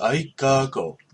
[0.00, 0.98] 愛かうご